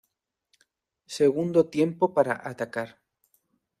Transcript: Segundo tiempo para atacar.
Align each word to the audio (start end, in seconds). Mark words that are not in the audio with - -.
Segundo 1.17 1.69
tiempo 1.69 2.03
para 2.15 2.33
atacar. 2.51 2.89